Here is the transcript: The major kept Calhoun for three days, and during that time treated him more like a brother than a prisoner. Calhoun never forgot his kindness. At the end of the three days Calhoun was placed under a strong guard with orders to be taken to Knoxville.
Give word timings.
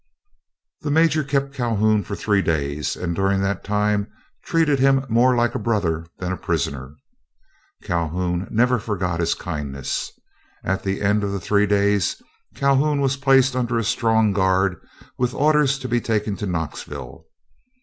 The 0.81 0.89
major 0.89 1.23
kept 1.23 1.53
Calhoun 1.53 2.01
for 2.03 2.15
three 2.15 2.41
days, 2.41 2.95
and 2.95 3.15
during 3.15 3.39
that 3.41 3.63
time 3.63 4.07
treated 4.43 4.79
him 4.79 5.05
more 5.09 5.35
like 5.35 5.53
a 5.53 5.59
brother 5.59 6.07
than 6.17 6.31
a 6.31 6.37
prisoner. 6.37 6.95
Calhoun 7.83 8.47
never 8.49 8.79
forgot 8.79 9.19
his 9.19 9.35
kindness. 9.35 10.11
At 10.63 10.81
the 10.81 11.03
end 11.03 11.23
of 11.23 11.31
the 11.31 11.39
three 11.39 11.67
days 11.67 12.19
Calhoun 12.55 12.99
was 12.99 13.15
placed 13.15 13.55
under 13.55 13.77
a 13.77 13.83
strong 13.83 14.33
guard 14.33 14.77
with 15.19 15.35
orders 15.35 15.77
to 15.77 15.87
be 15.87 16.01
taken 16.01 16.35
to 16.37 16.47
Knoxville. 16.47 17.25